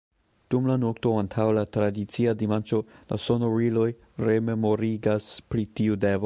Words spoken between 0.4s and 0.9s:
Dum la